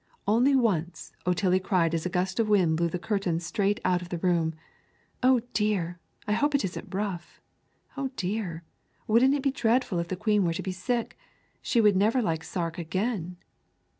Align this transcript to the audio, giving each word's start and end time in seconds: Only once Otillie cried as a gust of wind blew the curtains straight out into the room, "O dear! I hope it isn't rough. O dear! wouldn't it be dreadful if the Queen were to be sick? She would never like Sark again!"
Only 0.27 0.55
once 0.55 1.11
Otillie 1.27 1.61
cried 1.63 1.93
as 1.93 2.07
a 2.07 2.09
gust 2.09 2.39
of 2.39 2.49
wind 2.49 2.75
blew 2.75 2.89
the 2.89 2.97
curtains 2.97 3.45
straight 3.45 3.79
out 3.85 4.01
into 4.01 4.09
the 4.09 4.17
room, 4.27 4.55
"O 5.21 5.41
dear! 5.53 5.99
I 6.27 6.31
hope 6.31 6.55
it 6.55 6.65
isn't 6.65 6.91
rough. 6.91 7.39
O 7.95 8.07
dear! 8.15 8.63
wouldn't 9.05 9.35
it 9.35 9.43
be 9.43 9.51
dreadful 9.51 9.99
if 9.99 10.07
the 10.07 10.15
Queen 10.15 10.43
were 10.43 10.53
to 10.55 10.63
be 10.63 10.71
sick? 10.71 11.19
She 11.61 11.79
would 11.79 11.95
never 11.95 12.19
like 12.19 12.43
Sark 12.43 12.79
again!" 12.79 13.37